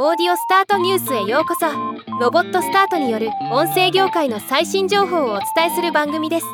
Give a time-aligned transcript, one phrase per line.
[0.00, 1.66] オーディオスタートニュースへようこそ。
[2.20, 6.46] ロボットスタートによる音声業界の最新情報をお伝えする番組です。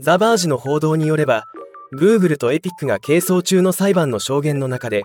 [0.00, 1.44] ザ・バージの報道によれば
[1.96, 5.04] Google と Epic が係争中の裁判の証言の中で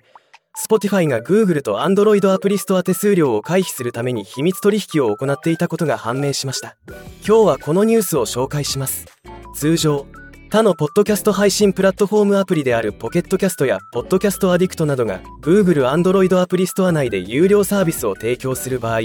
[0.68, 6.76] Spotify が Google と Android アプリストア手数料を回避するために秘密取引を行っていたことが判明しました。
[7.24, 9.06] 今日はこのニュースを紹介します。
[9.54, 10.08] 通常
[10.54, 19.00] 他のポッドキャスト配信プラットフォームアプリであるポケットキャストやポッドキャストアディクトなどが Google Android アプリストア内で有料サービスを提供する場合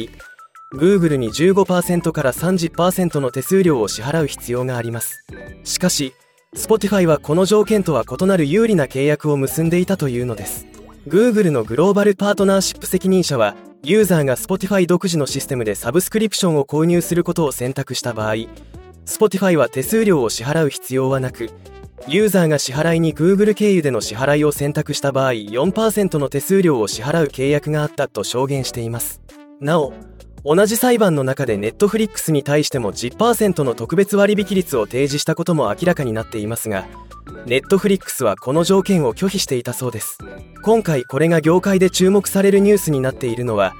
[0.74, 5.24] Google に15%から30%の手数料を支払う必要があります。
[5.64, 6.12] しかし
[6.54, 10.66] Spotify はこの条件とは異なる有利な契約を結んでいたというのです。
[11.06, 18.34] Google のグローバルパートナーシップ責任者はユーザーが Spotify 独自のシステムでサブスクリプションを購入することを選択した場合
[19.08, 21.48] Spotify は手数料を支払う必要はなく
[22.06, 29.22] ユーザーが支払いに Google 経由での支払いを選択した場合4%の手数料を支払う契約があったと証言しています。
[29.60, 29.94] なお
[30.44, 36.86] 同じ裁判の中で Netflix に対しても10%の特別割引率を提示したことも明らかになっていますが
[37.46, 40.18] Netflix はこの条件を拒否していたそうです。
[40.62, 43.74] 今回これが業界で注目されるニュースになっているのは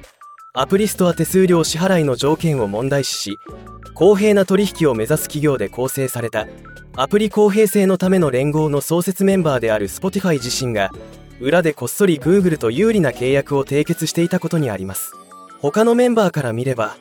[0.55, 3.39] アプリストア手数料支払いの条件を問題視し
[3.99, 6.47] 公平な取引を目指す企業で構成された
[6.95, 10.91] アプリ公平性のための連合の創設メンバーである Spotify 自身が
[11.41, 15.15] 裏でこっそり Google と有利な契約を締結していたことにあります。
[15.61, 16.97] 他のメンバーから見れば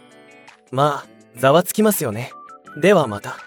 [0.71, 2.31] まあざわつきますよね。
[2.81, 3.46] ではまた。